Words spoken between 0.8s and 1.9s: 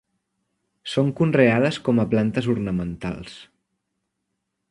Són conreades